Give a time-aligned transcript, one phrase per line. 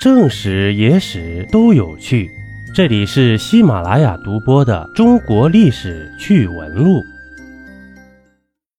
[0.00, 2.30] 正史、野史都有趣。
[2.74, 7.00] 这里是喜马拉雅独播的《中国历史趣闻录》。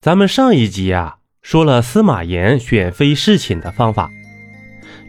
[0.02, 4.10] 咱们上一集啊说了司马炎选妃侍寝的方法，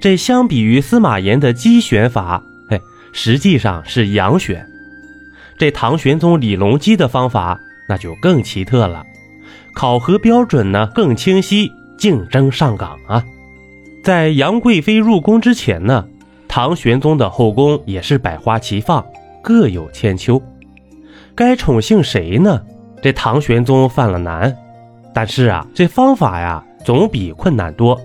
[0.02, 2.78] 这相比于司马炎的姬选法，嘿，
[3.14, 4.68] 实际上是阳选。
[5.56, 7.58] 这唐玄宗李隆基的方法
[7.88, 9.02] 那就更奇特了，
[9.74, 13.24] 考核标准呢更清晰，竞争上岗啊。
[14.02, 16.04] 在杨贵妃入宫之前呢，
[16.48, 19.04] 唐玄宗的后宫也是百花齐放，
[19.40, 20.42] 各有千秋。
[21.36, 22.60] 该宠幸谁呢？
[23.00, 24.52] 这唐玄宗犯了难，
[25.14, 28.00] 但是啊，这方法呀总比困难多，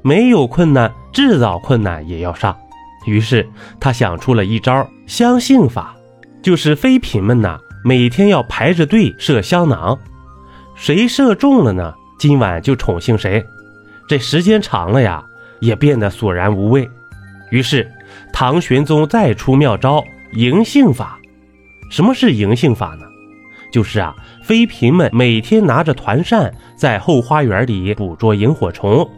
[0.00, 2.56] 没有困难，制造困难也要上。
[3.04, 3.46] 于是
[3.78, 5.94] 他想出了一招相信法。
[6.42, 9.96] 就是妃嫔们呐，每天要排着队射香囊，
[10.74, 11.94] 谁射中了呢？
[12.18, 13.44] 今晚就宠幸谁。
[14.08, 15.24] 这时间长了呀，
[15.62, 16.86] 也变得索然无味。
[17.50, 17.90] 于是
[18.32, 21.18] 唐玄宗再出妙招迎杏法。
[21.88, 23.06] 什么是迎杏法呢？
[23.72, 29.08] 就是啊，妃嫔们每天拿着团扇在后花园里捕捉萤火虫，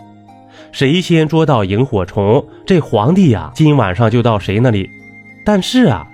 [0.70, 4.88] 谁先捉到萤火虫，这皇帝呀今晚上就到谁那里。
[5.44, 6.06] 但是啊。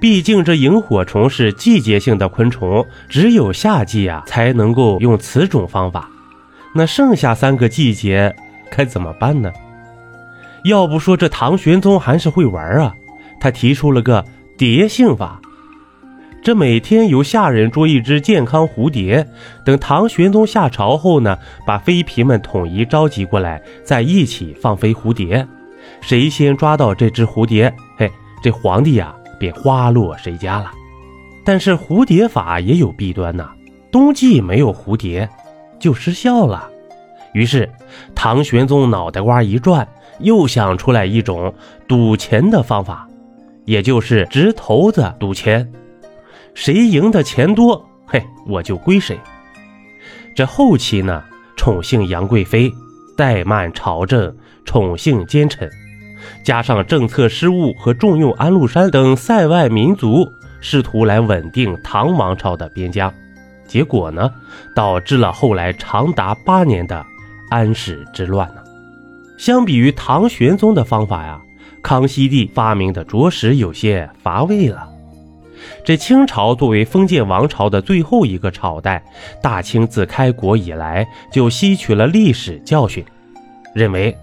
[0.00, 6.10] 毕竟这萤火虫是季节性的昆虫，只有夏季啊才能够用此种方法。
[6.74, 8.34] 那剩下三个季节
[8.68, 9.52] 该怎么办呢？
[10.64, 12.94] 要不说这唐玄宗还是会玩啊，
[13.40, 14.24] 他提出了个
[14.56, 15.40] 蝶性法。
[16.42, 19.26] 这每天由下人捉一只健康蝴蝶，
[19.64, 25.46] 等唐玄宗下朝后呢，把妃嫔们统一召集过来，在一起放飞蝴蝶。
[26.00, 28.10] 谁先抓到这只蝴蝶，嘿，
[28.42, 29.14] 这皇帝呀。
[29.38, 30.70] 便花落谁家了，
[31.44, 33.50] 但是蝴蝶法也有弊端呐，
[33.90, 35.28] 冬季没有蝴蝶
[35.80, 36.70] 就失效了。
[37.32, 37.68] 于是
[38.14, 39.86] 唐玄宗脑袋瓜一转，
[40.20, 41.52] 又想出来一种
[41.88, 43.08] 赌钱的方法，
[43.64, 45.70] 也就是掷骰子赌钱，
[46.54, 49.18] 谁赢的钱多，嘿，我就归谁。
[50.34, 51.22] 这后期呢，
[51.56, 52.70] 宠幸杨贵妃，
[53.16, 54.34] 怠慢朝政，
[54.64, 55.70] 宠幸奸臣。
[56.44, 60.26] 加上政策失误和重用安禄山等塞外民族，
[60.60, 63.12] 试图来稳定唐王朝的边疆，
[63.66, 64.30] 结果呢，
[64.74, 67.04] 导致了后来长达八年的
[67.52, 68.62] 安史之乱呢。
[69.36, 71.38] 相比于唐玄宗的方法呀，
[71.82, 74.88] 康熙帝发明的着实有些乏味了。
[75.84, 79.04] 这清朝作为封建王朝的最后一个朝代，
[79.42, 83.04] 大清自开国以来就吸取了历史教训，
[83.74, 84.16] 认为。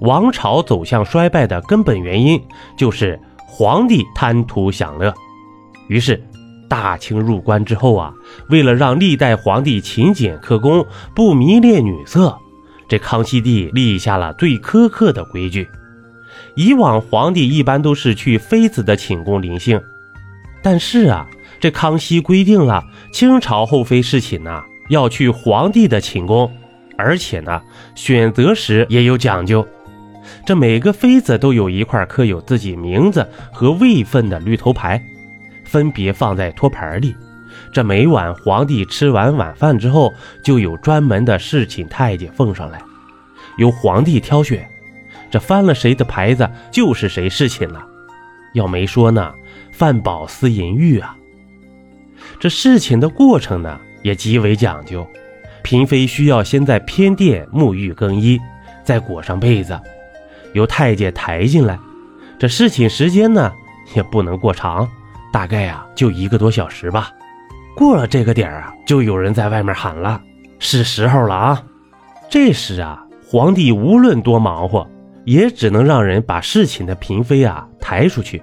[0.00, 2.38] 王朝走向衰败的根本原因
[2.76, 5.14] 就是皇帝贪图享乐。
[5.88, 6.22] 于是，
[6.68, 8.12] 大清入关之后啊，
[8.50, 10.84] 为了让历代皇帝勤俭刻工，
[11.14, 12.36] 不迷恋女色，
[12.88, 15.68] 这康熙帝立下了最苛刻的规矩。
[16.54, 19.80] 以往皇帝一般都是去妃子的寝宫临幸，
[20.62, 21.26] 但是啊，
[21.60, 26.50] 这康熙规定了，清朝后妃侍寝呐，要去皇帝的寝宫，
[26.96, 27.60] 而且呢，
[27.94, 29.66] 选择时也有讲究。
[30.46, 35.02] 这每个妃子都有一块刻有自己名字和位分的绿头牌，
[35.64, 37.14] 分别放在托盘里。
[37.74, 40.14] 这每晚皇帝吃完晚饭之后，
[40.44, 42.80] 就有专门的侍寝太监奉上来，
[43.58, 44.64] 由皇帝挑选。
[45.28, 47.84] 这翻了谁的牌子，就是谁侍寝了。
[48.52, 49.34] 要没说呢，
[49.72, 51.16] 饭饱思淫欲啊。
[52.38, 55.04] 这侍寝的过程呢，也极为讲究。
[55.64, 58.38] 嫔妃需要先在偏殿沐浴更衣，
[58.84, 59.76] 再裹上被子。
[60.52, 61.76] 由太监抬进来，
[62.38, 63.52] 这侍寝时间呢
[63.96, 64.88] 也不能过长，
[65.32, 67.10] 大概啊就一个多小时吧。
[67.76, 70.20] 过了这个点儿啊，就有人在外面喊了
[70.58, 71.62] ：“是时候了啊！”
[72.30, 74.88] 这时啊，皇帝无论多忙活，
[75.24, 78.42] 也只能让人把侍寝的嫔妃啊抬出去，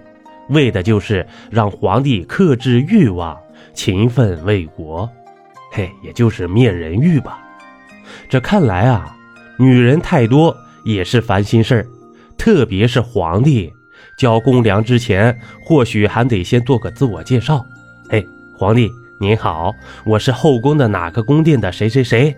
[0.49, 3.37] 为的就是让皇帝克制欲望，
[3.73, 5.09] 勤奋为国。
[5.71, 7.39] 嘿，也就是灭人欲吧。
[8.27, 9.15] 这看来啊，
[9.57, 11.87] 女人太多也是烦心事儿。
[12.37, 13.71] 特别是皇帝
[14.17, 17.63] 交公粮之前，或许还得先做个自我介绍。
[18.09, 18.89] 嘿，皇帝
[19.21, 22.35] 您好，我是后宫的哪个宫殿的谁谁谁。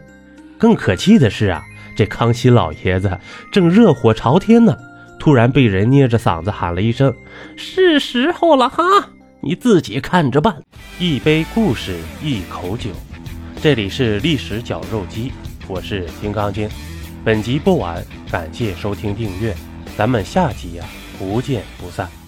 [0.57, 1.63] 更可气的是啊，
[1.95, 3.17] 这康熙老爷子
[3.53, 4.75] 正热火朝天呢，
[5.17, 7.15] 突然被人捏着嗓子喊了一声
[7.55, 8.83] ：“是时候了哈，
[9.39, 10.61] 你自己看着办。”
[10.99, 12.89] 一杯故事，一口酒，
[13.61, 15.31] 这里是历史绞肉机，
[15.69, 16.67] 我是金刚经。
[17.23, 19.55] 本集播完，感谢收听订阅。
[19.95, 20.83] 咱们下集呀，
[21.17, 22.22] 不见不散。